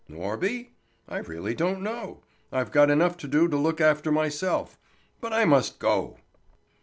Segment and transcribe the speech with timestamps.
[0.09, 0.69] "Norby?
[1.07, 2.23] I really don't know.
[2.51, 4.79] I've got enough to do to look after myself.
[5.19, 6.17] But I must go."